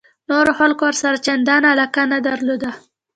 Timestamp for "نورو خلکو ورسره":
0.29-1.17